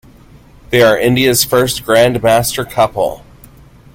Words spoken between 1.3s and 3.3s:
first Grandmaster couple.